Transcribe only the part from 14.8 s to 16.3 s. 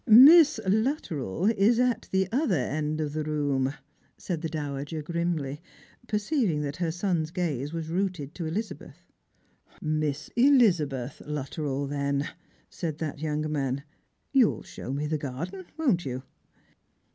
me the garden, won't you